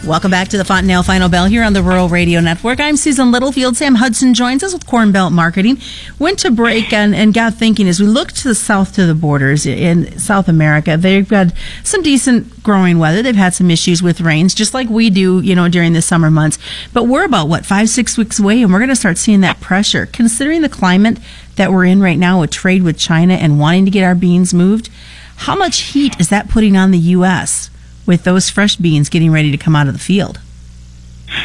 Welcome 0.07 0.31
back 0.31 0.47
to 0.47 0.57
the 0.57 0.63
Fontanelle 0.63 1.03
Final 1.03 1.27
Bell 1.27 1.45
here 1.45 1.61
on 1.61 1.73
the 1.73 1.83
Rural 1.83 2.07
Radio 2.07 2.39
Network. 2.39 2.79
I'm 2.79 2.95
Susan 2.95 3.31
Littlefield. 3.31 3.75
Sam 3.75 3.95
Hudson 3.95 4.33
joins 4.33 4.63
us 4.63 4.73
with 4.73 4.87
Cornbelt 4.87 5.33
Marketing. 5.33 5.77
Went 6.17 6.39
to 6.39 6.51
break 6.51 6.93
and, 6.93 7.13
and 7.13 7.33
got 7.33 7.55
thinking 7.55 7.85
as 7.87 7.99
we 7.99 8.07
look 8.07 8.31
to 8.31 8.47
the 8.47 8.55
south 8.55 8.95
to 8.95 9.05
the 9.05 9.13
borders 9.13 9.65
in 9.65 10.17
South 10.17 10.47
America, 10.47 10.95
they've 10.95 11.27
got 11.27 11.53
some 11.83 12.01
decent 12.01 12.63
growing 12.63 12.97
weather. 12.97 13.21
They've 13.21 13.35
had 13.35 13.53
some 13.53 13.69
issues 13.69 14.01
with 14.01 14.21
rains, 14.21 14.55
just 14.55 14.73
like 14.73 14.89
we 14.89 15.09
do, 15.09 15.41
you 15.41 15.53
know, 15.53 15.67
during 15.67 15.91
the 15.91 16.01
summer 16.01 16.31
months. 16.31 16.57
But 16.93 17.03
we're 17.03 17.25
about, 17.25 17.49
what, 17.49 17.65
five, 17.65 17.89
six 17.89 18.17
weeks 18.17 18.39
away, 18.39 18.63
and 18.63 18.71
we're 18.71 18.79
going 18.79 18.89
to 18.89 18.95
start 18.95 19.17
seeing 19.17 19.41
that 19.41 19.59
pressure. 19.59 20.05
Considering 20.05 20.61
the 20.61 20.69
climate 20.69 21.19
that 21.57 21.73
we're 21.73 21.85
in 21.85 22.01
right 22.01 22.17
now 22.17 22.39
with 22.39 22.51
trade 22.51 22.83
with 22.83 22.97
China 22.97 23.33
and 23.33 23.59
wanting 23.59 23.83
to 23.85 23.91
get 23.91 24.05
our 24.05 24.15
beans 24.15 24.53
moved, 24.53 24.89
how 25.35 25.55
much 25.55 25.81
heat 25.81 26.19
is 26.19 26.29
that 26.29 26.49
putting 26.49 26.77
on 26.77 26.91
the 26.91 26.97
U.S.? 26.97 27.69
With 28.09 28.23
those 28.23 28.49
fresh 28.49 28.75
beans 28.75 29.07
getting 29.07 29.31
ready 29.31 29.51
to 29.51 29.57
come 29.57 29.75
out 29.75 29.85
of 29.85 29.93
the 29.93 29.99
field? 29.99 30.39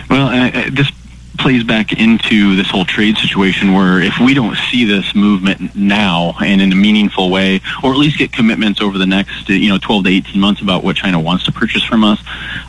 Well, 0.08 0.28
uh, 0.28 0.70
this 0.70 0.90
plays 1.38 1.64
back 1.64 1.92
into 1.92 2.56
this 2.56 2.68
whole 2.68 2.84
trade 2.84 3.16
situation 3.16 3.72
where 3.72 4.00
if 4.00 4.18
we 4.18 4.34
don't 4.34 4.56
see 4.70 4.84
this 4.84 5.14
movement 5.14 5.74
now 5.74 6.34
and 6.42 6.60
in 6.60 6.72
a 6.72 6.76
meaningful 6.76 7.30
way, 7.30 7.60
or 7.82 7.92
at 7.92 7.98
least 7.98 8.18
get 8.18 8.32
commitments 8.32 8.80
over 8.80 8.98
the 8.98 9.06
next 9.06 9.48
you 9.48 9.68
know 9.68 9.78
12 9.78 10.04
to 10.04 10.10
18 10.10 10.40
months 10.40 10.60
about 10.60 10.84
what 10.84 10.96
China 10.96 11.18
wants 11.20 11.44
to 11.44 11.52
purchase 11.52 11.84
from 11.84 12.04
us, 12.04 12.20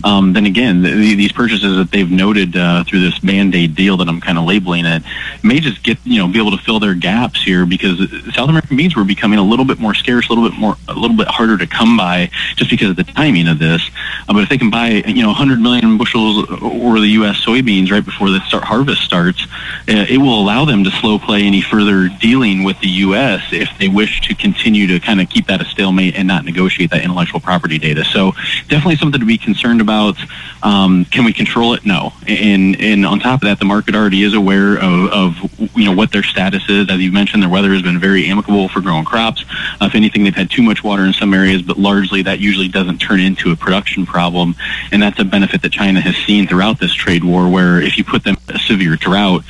um, 0.04 0.34
then 0.34 0.46
again 0.46 0.82
the, 0.82 1.16
these 1.16 1.32
purchases 1.32 1.78
that 1.78 1.92
they've 1.92 2.12
noted 2.12 2.56
uh, 2.56 2.84
through 2.84 3.02
this 3.02 3.18
band-aid 3.20 3.76
deal 3.76 3.98
that 3.98 4.08
I'm 4.08 4.22
kind 4.22 4.38
of 4.38 4.46
labeling 4.46 4.86
it 4.86 5.04
may 5.44 5.60
just 5.60 5.84
get 5.84 5.98
you 6.04 6.20
know 6.20 6.28
be 6.28 6.40
able 6.40 6.52
to 6.52 6.64
fill 6.64 6.80
their 6.80 6.94
gaps 6.94 7.44
here 7.44 7.66
because 7.66 7.98
South 8.34 8.50
American 8.50 8.78
beans 8.78 8.96
were 8.96 9.04
becoming 9.04 9.40
a 9.40 9.44
little 9.44 9.66
bit 9.66 9.80
more 9.80 9.94
scarce, 9.94 10.28
a 10.28 10.34
little 10.34 10.50
bit 10.50 10.58
more 10.58 10.76
a 10.88 10.94
little 10.94 11.16
bit 11.16 11.28
harder 11.28 11.58
to 11.58 11.68
come 11.68 11.96
by 11.96 12.30
just 12.56 12.70
because 12.70 12.90
of 12.90 12.96
the 12.96 13.04
timing 13.04 13.48
of 13.48 13.60
this. 13.60 13.82
Uh, 14.28 14.34
but 14.34 14.44
if 14.44 14.50
they 14.50 14.58
can 14.58 14.70
buy 14.70 14.90
you 14.90 15.22
know 15.22 15.28
100 15.28 15.60
million 15.60 15.98
bushels 15.98 16.50
or 16.62 17.00
the 17.00 17.10
U.S. 17.20 17.44
soybeans 17.44 17.92
right 17.92 18.04
before 18.04 18.30
this 18.30 18.44
start 18.56 18.63
harvest 18.63 19.02
starts, 19.02 19.44
uh, 19.90 20.06
it 20.10 20.18
will 20.18 20.40
allow 20.40 20.63
them 20.66 20.84
to 20.84 20.92
slow 20.92 21.19
play 21.19 21.44
any 21.44 21.62
further 21.62 22.07
dealing 22.22 22.63
with 22.63 22.80
the 22.80 22.88
U.S. 22.88 23.42
if 23.52 23.69
they 23.80 23.90
wish 23.90 24.22
to 24.22 24.36
continue 24.36 24.88
to 24.88 25.00
kind 25.00 25.19
of 25.19 25.30
keep 25.30 25.48
that 25.48 25.62
a 25.62 25.66
stalemate 25.66 26.16
and 26.16 26.28
not 26.28 26.46
negotiate 26.46 26.92
that 26.92 27.04
intellectual 27.04 27.40
property 27.40 27.78
data. 27.78 28.06
So 28.06 28.31
definitely 28.69 28.96
something 28.96 29.19
to 29.19 29.25
be 29.25 29.38
concerned 29.38 29.81
about. 29.81 30.16
Um, 30.63 31.06
can 31.06 31.25
we 31.25 31.34
control 31.34 31.74
it? 31.74 31.86
No. 31.86 32.13
And 32.28 32.80
and 32.80 33.06
on 33.06 33.19
top 33.19 33.42
of 33.42 33.48
that, 33.48 33.60
the 33.60 33.66
market 33.66 33.94
already 33.94 34.24
is 34.24 34.34
aware 34.34 34.78
of, 34.78 35.10
of 35.12 35.69
you 35.75 35.86
know 35.86 35.94
what 35.94 36.12
their 36.12 36.24
status 36.24 36.63
is. 36.70 36.89
As 36.89 37.00
you 37.00 37.12
mentioned, 37.12 37.44
their 37.44 37.50
weather 37.50 37.74
has 37.74 37.82
been 37.82 38.00
very 38.00 38.27
amicable 38.27 38.70
for 38.70 38.82
growing 38.82 39.06
crops. 39.06 39.44
Uh, 39.82 39.86
if 39.86 39.96
anything, 39.96 40.24
they've 40.24 40.36
had 40.36 40.50
too 40.50 40.63
much 40.63 40.84
water 40.84 41.03
in 41.03 41.13
some 41.13 41.34
areas, 41.34 41.62
but 41.62 41.77
largely 41.77 42.22
that 42.24 42.39
usually 42.39 42.68
doesn't 42.68 43.00
turn 43.00 43.20
into 43.20 43.51
a 43.51 43.56
production 43.56 44.06
problem, 44.06 44.56
and 44.91 45.01
that's 45.01 45.20
a 45.20 45.25
benefit 45.25 45.62
that 45.62 45.72
China 45.72 46.00
has 46.00 46.15
seen 46.25 46.48
throughout 46.48 46.80
this 46.80 46.94
trade 46.94 47.24
war. 47.24 47.50
Where 47.50 47.82
if 47.82 47.98
you 47.98 48.03
put 48.03 48.24
them 48.24 48.36
a 48.50 48.60
severe 48.60 48.96
drought, 48.96 49.44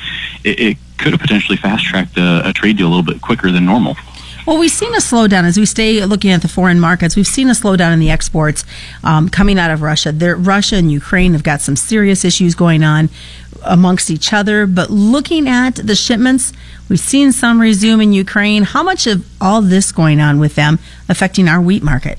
it, 0.44 0.60
it 0.60 0.76
could 0.98 1.12
have 1.12 1.20
potentially 1.20 1.56
fast 1.56 1.84
tracked 1.84 2.16
a, 2.16 2.48
a 2.48 2.52
trade 2.52 2.76
deal 2.76 2.86
a 2.86 2.90
little 2.90 3.02
bit 3.02 3.20
quicker 3.20 3.50
than 3.50 3.64
normal. 3.66 3.96
Well, 4.46 4.58
we've 4.58 4.70
seen 4.70 4.94
a 4.94 4.98
slowdown 4.98 5.42
as 5.42 5.58
we 5.58 5.66
stay 5.66 6.04
looking 6.04 6.30
at 6.30 6.40
the 6.40 6.48
foreign 6.48 6.78
markets. 6.78 7.16
We've 7.16 7.26
seen 7.26 7.48
a 7.48 7.52
slowdown 7.52 7.92
in 7.92 7.98
the 7.98 8.10
exports 8.10 8.64
um, 9.02 9.28
coming 9.28 9.58
out 9.58 9.72
of 9.72 9.82
Russia. 9.82 10.12
There, 10.12 10.36
Russia 10.36 10.76
and 10.76 10.90
Ukraine 10.90 11.32
have 11.32 11.42
got 11.42 11.60
some 11.60 11.74
serious 11.74 12.24
issues 12.24 12.54
going 12.54 12.84
on 12.84 13.08
amongst 13.64 14.08
each 14.08 14.32
other. 14.32 14.66
But 14.68 14.88
looking 14.88 15.48
at 15.48 15.74
the 15.74 15.96
shipments, 15.96 16.52
we've 16.88 17.00
seen 17.00 17.32
some 17.32 17.60
resume 17.60 18.00
in 18.00 18.12
Ukraine. 18.12 18.62
How 18.62 18.84
much 18.84 19.08
of 19.08 19.26
all 19.40 19.62
this 19.62 19.90
going 19.90 20.20
on 20.20 20.38
with 20.38 20.54
them 20.54 20.78
affecting 21.08 21.48
our 21.48 21.60
wheat 21.60 21.82
market? 21.82 22.16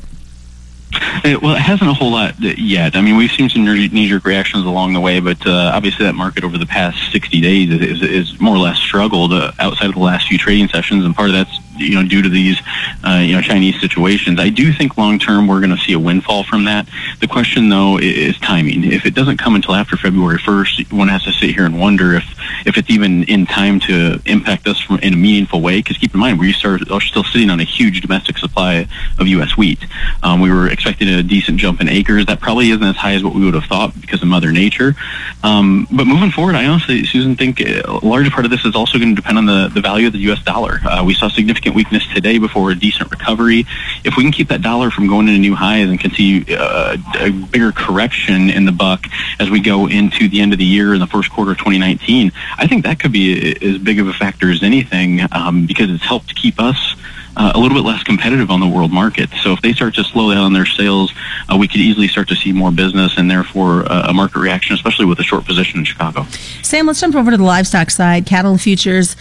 It, 1.23 1.41
well, 1.41 1.55
it 1.55 1.59
hasn't 1.59 1.89
a 1.89 1.93
whole 1.93 2.11
lot 2.11 2.39
yet. 2.39 2.95
I 2.95 3.01
mean, 3.01 3.17
we've 3.17 3.31
seen 3.31 3.49
some 3.49 3.65
knee-jerk 3.65 4.25
reactions 4.25 4.65
along 4.65 4.93
the 4.93 4.99
way, 4.99 5.19
but 5.19 5.45
uh, 5.45 5.71
obviously 5.73 6.05
that 6.05 6.13
market 6.13 6.43
over 6.43 6.57
the 6.57 6.65
past 6.65 7.11
60 7.11 7.41
days 7.41 7.69
is, 7.69 8.01
is, 8.01 8.39
more 8.39 8.55
or 8.55 8.59
less 8.59 8.77
struggled 8.77 9.33
uh, 9.33 9.51
outside 9.59 9.87
of 9.87 9.95
the 9.95 9.99
last 9.99 10.27
few 10.27 10.37
trading 10.37 10.67
sessions, 10.67 11.03
and 11.03 11.15
part 11.15 11.29
of 11.29 11.33
that's 11.33 11.59
you 11.77 11.95
know 11.95 12.07
due 12.07 12.21
to 12.21 12.29
these 12.29 12.59
uh, 13.03 13.21
you 13.23 13.35
know 13.35 13.41
Chinese 13.41 13.79
situations. 13.79 14.39
I 14.39 14.49
do 14.49 14.73
think 14.73 14.97
long 14.97 15.19
term 15.19 15.47
we're 15.47 15.59
going 15.59 15.75
to 15.75 15.81
see 15.81 15.93
a 15.93 15.99
windfall 15.99 16.43
from 16.43 16.65
that. 16.65 16.87
The 17.19 17.27
question 17.27 17.69
though 17.69 17.97
is 17.97 18.37
timing. 18.39 18.83
If 18.83 19.05
it 19.05 19.13
doesn't 19.13 19.37
come 19.37 19.55
until 19.55 19.75
after 19.75 19.97
February 19.97 20.37
1st, 20.39 20.91
one 20.91 21.07
has 21.07 21.23
to 21.23 21.31
sit 21.31 21.51
here 21.51 21.65
and 21.65 21.79
wonder 21.79 22.15
if 22.15 22.25
if 22.65 22.77
it's 22.77 22.89
even 22.89 23.23
in 23.23 23.45
time 23.45 23.79
to 23.81 24.19
impact 24.25 24.67
us 24.67 24.79
from, 24.81 24.99
in 24.99 25.13
a 25.13 25.17
meaningful 25.17 25.61
way. 25.61 25.79
Because 25.79 25.97
keep 25.97 26.13
in 26.13 26.19
mind 26.19 26.39
we 26.39 26.51
start, 26.53 26.89
are 26.91 27.01
still 27.01 27.23
sitting 27.23 27.49
on 27.49 27.59
a 27.59 27.63
huge 27.63 28.01
domestic 28.01 28.37
supply 28.37 28.87
of 29.19 29.27
U.S. 29.27 29.57
wheat. 29.57 29.79
Um, 30.23 30.41
we 30.41 30.51
were 30.51 30.67
expecting 30.67 31.07
a 31.07 31.23
decent 31.23 31.59
jump 31.59 31.81
in 31.81 31.87
acres. 31.87 32.25
That 32.25 32.39
probably 32.39 32.69
isn't 32.71 32.83
as 32.83 32.95
high 32.95 33.13
as 33.13 33.23
what 33.23 33.35
we 33.35 33.45
would 33.45 33.53
have 33.53 33.65
thought 33.65 33.99
because 33.99 34.21
of 34.21 34.27
Mother 34.27 34.51
Nature. 34.51 34.95
Um, 35.43 35.87
but 35.91 36.05
moving 36.05 36.31
forward, 36.31 36.55
I 36.55 36.65
honestly, 36.65 37.05
Susan, 37.05 37.35
think 37.35 37.59
a 37.61 37.99
large 38.03 38.29
part 38.31 38.45
of 38.45 38.51
this 38.51 38.65
is 38.65 38.75
also 38.75 38.97
going 38.97 39.15
to 39.15 39.21
depend 39.21 39.37
on 39.37 39.45
the, 39.45 39.69
the 39.73 39.81
value 39.81 40.07
of 40.07 40.13
the 40.13 40.19
U.S. 40.19 40.43
dollar. 40.43 40.79
Uh, 40.85 41.03
we 41.05 41.13
saw 41.13 41.29
significant 41.29 41.66
significant 41.67 41.75
weakness 41.75 42.13
today 42.13 42.37
before 42.37 42.71
a 42.71 42.75
decent 42.75 43.11
recovery. 43.11 43.65
If 44.03 44.15
we 44.17 44.23
can 44.23 44.31
keep 44.31 44.49
that 44.49 44.61
dollar 44.61 44.89
from 44.91 45.07
going 45.07 45.27
into 45.27 45.37
a 45.37 45.39
new 45.39 45.55
highs 45.55 45.89
and 45.89 45.99
continue 45.99 46.43
uh, 46.55 46.97
a 47.19 47.31
bigger 47.31 47.71
correction 47.71 48.49
in 48.49 48.65
the 48.65 48.71
buck 48.71 49.05
as 49.39 49.49
we 49.49 49.59
go 49.59 49.87
into 49.87 50.29
the 50.29 50.39
end 50.39 50.53
of 50.53 50.59
the 50.59 50.65
year 50.65 50.93
in 50.93 50.99
the 50.99 51.07
first 51.07 51.31
quarter 51.31 51.51
of 51.51 51.57
2019, 51.57 52.31
I 52.57 52.67
think 52.67 52.85
that 52.85 52.99
could 52.99 53.11
be 53.11 53.55
as 53.61 53.77
big 53.79 53.99
of 53.99 54.07
a 54.07 54.13
factor 54.13 54.49
as 54.49 54.63
anything 54.63 55.21
um, 55.31 55.65
because 55.65 55.89
it's 55.89 56.03
helped 56.03 56.35
keep 56.35 56.59
us 56.59 56.95
uh, 57.37 57.51
a 57.53 57.59
little 57.59 57.77
bit 57.77 57.85
less 57.85 58.01
competitive 58.03 58.49
on 58.49 58.59
the 58.59 58.67
world 58.67 58.91
market. 58.91 59.29
So 59.43 59.53
if 59.53 59.61
they 59.61 59.71
start 59.71 59.93
to 59.95 60.03
slow 60.03 60.33
down 60.33 60.53
their 60.53 60.65
sales, 60.65 61.13
uh, 61.51 61.55
we 61.55 61.67
could 61.67 61.81
easily 61.81 62.07
start 62.07 62.27
to 62.29 62.35
see 62.35 62.51
more 62.51 62.71
business 62.71 63.17
and 63.17 63.29
therefore 63.29 63.89
uh, 63.91 64.09
a 64.09 64.13
market 64.13 64.39
reaction, 64.39 64.73
especially 64.73 65.05
with 65.05 65.19
a 65.19 65.23
short 65.23 65.45
position 65.45 65.79
in 65.79 65.85
Chicago. 65.85 66.25
Sam, 66.63 66.87
let's 66.87 66.99
jump 66.99 67.15
over 67.15 67.29
to 67.29 67.37
the 67.37 67.43
livestock 67.43 67.91
side, 67.91 68.25
cattle 68.25 68.57
futures. 68.57 69.15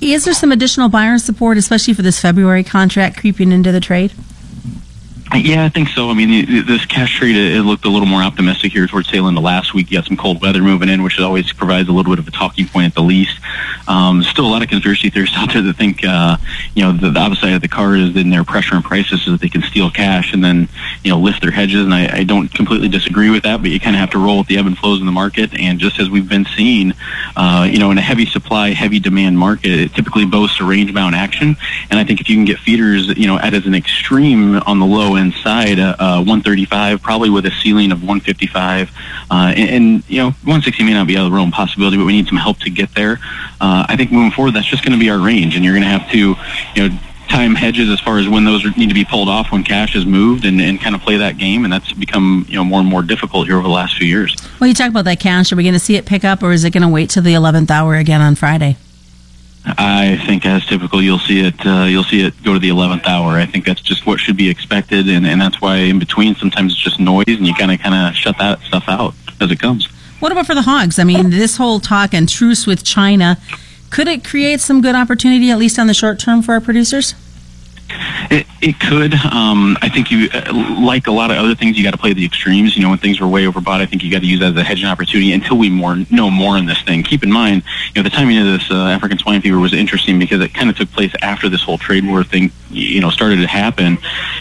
Is 0.00 0.24
there 0.24 0.34
some 0.34 0.52
additional 0.52 0.88
buyer 0.88 1.18
support, 1.18 1.56
especially 1.56 1.94
for 1.94 2.02
this 2.02 2.20
February 2.20 2.62
contract 2.62 3.16
creeping 3.18 3.50
into 3.50 3.72
the 3.72 3.80
trade? 3.80 4.12
Yeah, 5.44 5.64
I 5.64 5.68
think 5.68 5.88
so. 5.88 6.10
I 6.10 6.14
mean, 6.14 6.66
this 6.66 6.84
cash 6.86 7.18
trade 7.18 7.36
it 7.36 7.62
looked 7.62 7.84
a 7.84 7.88
little 7.88 8.06
more 8.06 8.22
optimistic 8.22 8.72
here 8.72 8.86
towards 8.86 9.08
tail 9.08 9.28
end 9.28 9.36
of 9.36 9.44
last 9.44 9.74
week. 9.74 9.90
You 9.90 9.98
got 9.98 10.06
some 10.06 10.16
cold 10.16 10.40
weather 10.40 10.62
moving 10.62 10.88
in, 10.88 11.02
which 11.02 11.18
always 11.20 11.52
provides 11.52 11.88
a 11.88 11.92
little 11.92 12.12
bit 12.12 12.18
of 12.18 12.26
a 12.26 12.30
talking 12.30 12.66
point 12.66 12.86
at 12.86 12.94
the 12.94 13.02
least. 13.02 13.38
Um, 13.88 14.22
still 14.22 14.46
a 14.46 14.48
lot 14.48 14.62
of 14.62 14.68
conspiracy 14.68 15.10
theorists 15.10 15.36
out 15.38 15.52
there 15.52 15.62
that 15.62 15.76
think, 15.76 16.04
uh, 16.04 16.36
you 16.74 16.82
know, 16.82 16.92
the, 16.92 17.10
the 17.10 17.54
of 17.54 17.60
the 17.60 17.68
card 17.68 17.98
is 17.98 18.16
in 18.16 18.30
their 18.30 18.44
pressure 18.44 18.74
and 18.74 18.84
prices 18.84 19.22
so 19.22 19.32
that 19.32 19.40
they 19.40 19.48
can 19.48 19.62
steal 19.62 19.90
cash 19.90 20.32
and 20.32 20.42
then, 20.42 20.68
you 21.04 21.10
know, 21.10 21.18
lift 21.18 21.42
their 21.42 21.50
hedges. 21.50 21.84
And 21.84 21.92
I, 21.92 22.18
I 22.18 22.24
don't 22.24 22.48
completely 22.52 22.88
disagree 22.88 23.30
with 23.30 23.42
that, 23.42 23.60
but 23.60 23.70
you 23.70 23.78
kind 23.78 23.94
of 23.94 24.00
have 24.00 24.10
to 24.10 24.18
roll 24.18 24.38
with 24.38 24.46
the 24.46 24.58
ebb 24.58 24.66
and 24.66 24.76
flows 24.76 25.00
in 25.00 25.06
the 25.06 25.12
market. 25.12 25.52
And 25.58 25.78
just 25.78 26.00
as 26.00 26.08
we've 26.08 26.28
been 26.28 26.46
seeing, 26.56 26.92
uh, 27.36 27.68
you 27.70 27.78
know, 27.78 27.90
in 27.90 27.98
a 27.98 28.02
heavy 28.02 28.26
supply, 28.26 28.70
heavy 28.70 29.00
demand 29.00 29.38
market, 29.38 29.70
it 29.70 29.94
typically 29.94 30.24
boasts 30.24 30.60
a 30.60 30.64
range 30.64 30.94
bound 30.94 31.14
action. 31.14 31.56
And 31.90 31.98
I 31.98 32.04
think 32.04 32.20
if 32.20 32.28
you 32.28 32.36
can 32.36 32.44
get 32.44 32.58
feeders, 32.58 33.08
you 33.16 33.26
know, 33.26 33.38
at 33.38 33.54
as 33.54 33.66
an 33.66 33.74
extreme 33.74 34.56
on 34.60 34.78
the 34.78 34.86
low 34.86 35.16
end 35.16 35.25
side, 35.32 35.78
uh, 35.78 35.96
uh, 35.98 36.18
135, 36.18 37.02
probably 37.02 37.30
with 37.30 37.46
a 37.46 37.50
ceiling 37.62 37.92
of 37.92 38.00
155. 38.00 38.90
Uh, 39.30 39.52
and, 39.56 39.70
and, 39.70 40.10
you 40.10 40.18
know, 40.18 40.30
160 40.44 40.84
may 40.84 40.92
not 40.92 41.06
be 41.06 41.16
out 41.16 41.26
of 41.26 41.32
the 41.32 41.36
realm 41.36 41.50
possibility, 41.50 41.96
but 41.96 42.04
we 42.04 42.12
need 42.12 42.26
some 42.26 42.38
help 42.38 42.58
to 42.60 42.70
get 42.70 42.94
there. 42.94 43.18
Uh, 43.60 43.86
I 43.88 43.96
think 43.96 44.12
moving 44.12 44.30
forward, 44.30 44.52
that's 44.54 44.66
just 44.66 44.84
going 44.84 44.92
to 44.92 44.98
be 44.98 45.10
our 45.10 45.18
range, 45.18 45.56
and 45.56 45.64
you're 45.64 45.74
going 45.74 45.84
to 45.84 45.88
have 45.88 46.10
to, 46.12 46.34
you 46.74 46.88
know, 46.88 46.98
time 47.28 47.54
hedges 47.54 47.90
as 47.90 48.00
far 48.00 48.18
as 48.18 48.28
when 48.28 48.44
those 48.44 48.64
need 48.76 48.88
to 48.88 48.94
be 48.94 49.04
pulled 49.04 49.28
off 49.28 49.50
when 49.50 49.64
cash 49.64 49.96
is 49.96 50.06
moved 50.06 50.44
and, 50.44 50.60
and 50.60 50.80
kind 50.80 50.94
of 50.94 51.00
play 51.00 51.16
that 51.16 51.38
game 51.38 51.64
and 51.64 51.72
that's 51.72 51.92
become 51.94 52.46
you 52.48 52.54
know 52.54 52.64
more 52.64 52.80
and 52.80 52.88
more 52.88 53.02
difficult 53.02 53.46
here 53.48 53.56
over 53.56 53.66
the 53.66 53.74
last 53.74 53.96
few 53.96 54.06
years 54.06 54.36
well 54.60 54.68
you 54.68 54.74
talk 54.74 54.88
about 54.88 55.04
that 55.04 55.18
cash 55.18 55.50
are 55.52 55.56
we 55.56 55.64
going 55.64 55.72
to 55.74 55.80
see 55.80 55.96
it 55.96 56.06
pick 56.06 56.24
up 56.24 56.40
or 56.40 56.52
is 56.52 56.62
it 56.62 56.70
going 56.70 56.82
to 56.82 56.88
wait 56.88 57.10
till 57.10 57.24
the 57.24 57.34
11th 57.34 57.70
hour 57.70 57.96
again 57.96 58.20
on 58.20 58.36
friday 58.36 58.76
I 59.66 60.22
think, 60.26 60.46
as 60.46 60.64
typical, 60.64 61.02
you'll 61.02 61.18
see 61.18 61.40
it. 61.40 61.54
Uh, 61.66 61.84
you'll 61.84 62.04
see 62.04 62.24
it 62.24 62.40
go 62.44 62.52
to 62.52 62.58
the 62.58 62.68
eleventh 62.68 63.06
hour. 63.06 63.32
I 63.32 63.46
think 63.46 63.64
that's 63.64 63.80
just 63.80 64.06
what 64.06 64.20
should 64.20 64.36
be 64.36 64.48
expected, 64.48 65.08
and, 65.08 65.26
and 65.26 65.40
that's 65.40 65.60
why 65.60 65.76
in 65.76 65.98
between 65.98 66.36
sometimes 66.36 66.72
it's 66.72 66.82
just 66.82 67.00
noise, 67.00 67.24
and 67.26 67.46
you 67.46 67.54
kind 67.54 67.72
of 67.72 67.80
kind 67.80 67.94
of 67.94 68.14
shut 68.14 68.38
that 68.38 68.60
stuff 68.60 68.84
out 68.86 69.14
as 69.40 69.50
it 69.50 69.58
comes. 69.58 69.86
What 70.20 70.32
about 70.32 70.46
for 70.46 70.54
the 70.54 70.62
hogs? 70.62 70.98
I 70.98 71.04
mean, 71.04 71.30
this 71.30 71.56
whole 71.56 71.80
talk 71.80 72.14
and 72.14 72.28
truce 72.28 72.66
with 72.66 72.84
China, 72.84 73.38
could 73.90 74.08
it 74.08 74.24
create 74.24 74.60
some 74.60 74.80
good 74.80 74.94
opportunity, 74.94 75.50
at 75.50 75.58
least 75.58 75.78
on 75.78 75.88
the 75.88 75.94
short 75.94 76.18
term, 76.20 76.42
for 76.42 76.52
our 76.52 76.60
producers? 76.60 77.14
It, 78.28 78.46
it 78.60 78.80
could. 78.80 79.14
Um, 79.14 79.78
I 79.82 79.88
think 79.88 80.10
you, 80.10 80.28
uh, 80.32 80.52
like 80.80 81.06
a 81.06 81.12
lot 81.12 81.30
of 81.30 81.36
other 81.36 81.54
things, 81.54 81.78
you 81.78 81.84
got 81.84 81.92
to 81.92 81.98
play 81.98 82.12
the 82.12 82.24
extremes. 82.24 82.76
You 82.76 82.82
know, 82.82 82.90
when 82.90 82.98
things 82.98 83.20
were 83.20 83.28
way 83.28 83.44
overbought, 83.44 83.80
I 83.80 83.86
think 83.86 84.02
you 84.02 84.10
got 84.10 84.20
to 84.20 84.26
use 84.26 84.40
that 84.40 84.52
as 84.52 84.56
a 84.56 84.64
hedging 84.64 84.86
opportunity 84.86 85.32
until 85.32 85.58
we 85.58 85.70
more 85.70 85.96
know 86.10 86.30
more 86.30 86.58
in 86.58 86.66
this 86.66 86.82
thing. 86.82 87.02
Keep 87.02 87.22
in 87.22 87.30
mind, 87.30 87.62
you 87.94 88.02
know, 88.02 88.02
the 88.02 88.10
timing 88.10 88.38
of 88.38 88.46
this 88.46 88.70
uh, 88.70 88.86
African 88.86 89.18
swine 89.18 89.42
fever 89.42 89.58
was 89.58 89.72
interesting 89.72 90.18
because 90.18 90.40
it 90.40 90.52
kind 90.52 90.70
of 90.70 90.76
took 90.76 90.90
place 90.90 91.12
after 91.22 91.48
this 91.48 91.62
whole 91.62 91.78
trade 91.78 92.06
war 92.06 92.24
thing, 92.24 92.50
you 92.70 93.00
know, 93.00 93.10
started 93.10 93.36
to 93.36 93.46
happen. 93.46 93.98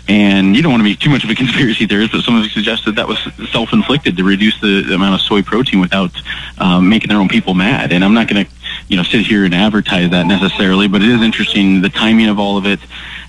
And 0.07 0.55
you 0.55 0.61
don't 0.61 0.71
want 0.71 0.81
to 0.81 0.89
be 0.89 0.95
too 0.95 1.09
much 1.09 1.23
of 1.23 1.29
a 1.29 1.35
conspiracy 1.35 1.85
theorist, 1.85 2.11
but 2.11 2.23
some 2.23 2.35
of 2.35 2.43
have 2.43 2.51
suggested 2.51 2.95
that 2.95 3.07
was 3.07 3.19
self-inflicted 3.51 4.17
to 4.17 4.23
reduce 4.23 4.59
the, 4.61 4.81
the 4.81 4.95
amount 4.95 5.15
of 5.15 5.21
soy 5.21 5.41
protein 5.41 5.79
without 5.79 6.11
um, 6.57 6.89
making 6.89 7.09
their 7.09 7.19
own 7.19 7.27
people 7.27 7.53
mad. 7.53 7.91
And 7.91 8.03
I'm 8.03 8.13
not 8.13 8.27
going 8.27 8.45
to, 8.45 8.51
you 8.87 8.97
know, 8.97 9.03
sit 9.03 9.25
here 9.25 9.45
and 9.45 9.53
advertise 9.53 10.11
that 10.11 10.25
necessarily, 10.27 10.87
but 10.87 11.01
it 11.01 11.09
is 11.09 11.21
interesting 11.21 11.81
the 11.81 11.89
timing 11.89 12.27
of 12.27 12.39
all 12.39 12.57
of 12.57 12.65
it. 12.65 12.79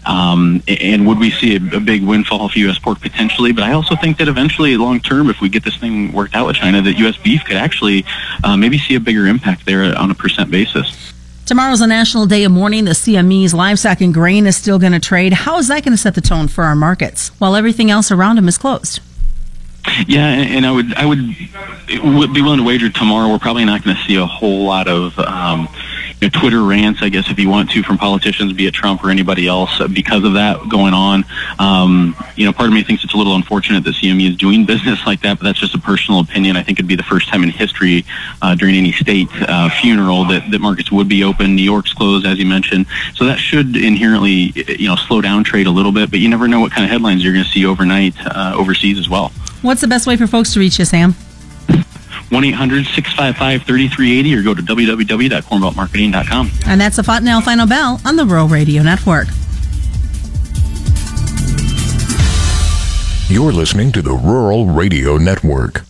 Um, 0.05 0.63
and 0.69 1.07
would 1.07 1.19
we 1.19 1.31
see 1.33 1.57
a, 1.57 1.77
a, 1.77 1.81
big 1.81 2.05
windfall 2.05 2.49
for 2.49 2.59
U.S. 2.61 2.79
pork 2.79 3.01
potentially? 3.01 3.53
But 3.53 3.65
I 3.65 3.73
also 3.73 3.97
think 3.97 4.19
that 4.19 4.29
eventually, 4.29 4.77
long 4.77 5.01
term, 5.01 5.29
if 5.29 5.41
we 5.41 5.49
get 5.49 5.65
this 5.65 5.77
thing 5.77 6.13
worked 6.13 6.37
out 6.37 6.47
with 6.47 6.57
China, 6.57 6.81
that 6.83 6.93
U.S. 6.99 7.17
beef 7.17 7.45
could 7.45 7.57
actually 7.57 8.05
uh, 8.45 8.57
maybe 8.57 8.79
see 8.79 8.95
a 8.95 9.01
bigger 9.01 9.27
impact 9.27 9.67
there 9.67 9.83
on 9.99 10.13
a 10.13 10.15
percent 10.15 10.49
basis. 10.49 11.13
Tomorrow's 11.45 11.81
a 11.81 11.87
national 11.89 12.27
day 12.27 12.45
of 12.45 12.53
mourning. 12.53 12.85
The 12.85 12.93
CME's 12.93 13.53
livestock 13.53 14.01
and 14.01 14.15
grain 14.15 14.47
is 14.47 14.57
still 14.57 14.79
going 14.79 14.93
to 14.93 15.01
trade. 15.01 15.33
How 15.33 15.59
is 15.59 15.69
that 15.69 15.85
going 15.85 15.93
to 15.93 15.99
set 15.99 16.15
the 16.15 16.21
tone 16.21 16.47
for 16.47 16.65
our 16.65 16.77
markets 16.77 17.31
while 17.39 17.57
everything 17.57 17.91
else 17.91 18.13
around 18.13 18.37
them 18.37 18.49
is 18.49 18.59
closed? 18.59 19.01
Yeah, 20.07 20.27
and 20.27 20.67
I 20.67 20.73
would 20.73 20.95
I 20.95 21.07
would 21.07 21.19
be 22.33 22.43
willing 22.43 22.59
to 22.59 22.65
wager 22.65 22.91
tomorrow 22.91 23.31
we're 23.31 23.39
probably 23.39 23.65
not 23.65 23.85
going 23.85 23.97
to 23.97 24.03
see 24.03 24.17
a 24.17 24.27
whole 24.27 24.65
lot 24.65 24.89
of 24.89 25.19
um, 25.19 25.69
you 26.21 26.29
know, 26.29 26.41
Twitter 26.41 26.63
rants, 26.63 27.03
I 27.03 27.11
guess, 27.11 27.31
if 27.31 27.39
you 27.39 27.51
want 27.51 27.71
to, 27.73 27.83
from 27.83 27.99
politicians, 27.99 28.53
be 28.55 28.67
it 28.67 28.73
Trump 28.73 29.05
or 29.05 29.11
anybody 29.11 29.47
else, 29.47 29.87
because 29.89 30.25
of 30.25 30.35
that 30.35 30.67
going 30.69 30.95
on. 30.95 31.25
Um, 31.59 32.17
you 32.37 32.47
know, 32.47 32.53
part 32.53 32.69
of 32.69 32.75
me 32.75 32.83
thinks 32.83 33.05
it's 33.05 33.13
a 33.13 33.19
little 33.19 33.35
unfortunate 33.35 33.85
that 33.85 33.97
CME 33.97 34.31
is 34.31 34.37
doing 34.37 34.65
business 34.65 35.05
like 35.05 35.21
that, 35.23 35.39
but 35.39 35.45
that's 35.45 35.59
just 35.59 35.75
a 35.75 35.79
personal 35.79 36.21
opinion. 36.21 36.57
I 36.57 36.63
think 36.63 36.79
it'd 36.79 36.89
be 36.89 36.97
the 36.97 37.03
first 37.03 37.29
time 37.29 37.43
in 37.43 37.51
history 37.51 38.05
uh, 38.41 38.55
during 38.55 38.77
any 38.77 38.93
state 38.93 39.29
uh, 39.43 39.69
funeral 39.69 40.25
that, 40.27 40.51
that 40.51 40.61
markets 40.61 40.91
would 40.91 41.09
be 41.09 41.23
open. 41.23 41.55
New 41.55 41.63
York's 41.63 41.93
closed, 41.93 42.27
as 42.27 42.39
you 42.39 42.47
mentioned, 42.47 42.87
so 43.15 43.27
that 43.27 43.39
should 43.39 43.77
inherently, 43.77 44.53
you 44.79 44.89
know, 44.89 44.97
slow 44.97 45.21
down 45.21 45.45
trade 45.45 45.67
a 45.67 45.71
little 45.71 45.93
bit. 45.93 46.11
But 46.11 46.21
you 46.21 46.31
never 46.31 46.49
know 46.49 46.61
what 46.61 46.73
kind 46.73 46.85
of 46.85 46.91
headlines 46.91 47.23
you're 47.23 47.35
going 47.35 47.45
to 47.45 47.51
see 47.51 47.67
overnight 47.67 48.15
uh, 48.25 48.55
overseas 48.57 48.99
as 48.99 49.09
well. 49.09 49.33
What's 49.67 49.81
the 49.81 49.89
best 49.89 50.07
way 50.07 50.17
for 50.17 50.29
folks 50.29 50.55
to 50.55 50.61
reach 50.61 50.79
you, 50.79 50.85
Sam? 50.85 51.15
1-800-655-3380 52.31 54.39
or 54.39 54.43
go 54.45 54.55
to 54.55 54.63
www.cornbeltmarketing.com. 54.63 56.51
And 56.67 56.81
that's 56.81 56.95
the 56.95 57.03
Fontanelle 57.03 57.41
Final 57.41 57.67
Bell 57.67 58.01
on 58.05 58.15
the 58.15 58.25
Rural 58.25 58.47
Radio 58.47 58.85
Network. 58.85 59.27
You're 63.29 63.53
listening 63.53 63.91
to 63.91 64.03
the 64.03 64.13
Rural 64.13 64.67
Radio 64.67 65.17
Network. 65.17 65.83